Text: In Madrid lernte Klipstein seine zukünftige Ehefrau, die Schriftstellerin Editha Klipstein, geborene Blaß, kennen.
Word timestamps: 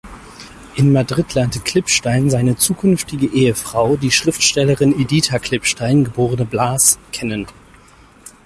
In 0.73 0.91
Madrid 0.93 1.35
lernte 1.35 1.59
Klipstein 1.59 2.31
seine 2.31 2.55
zukünftige 2.57 3.27
Ehefrau, 3.27 3.97
die 3.97 4.09
Schriftstellerin 4.09 4.99
Editha 4.99 5.37
Klipstein, 5.37 6.05
geborene 6.05 6.43
Blaß, 6.45 6.97
kennen. 7.11 7.45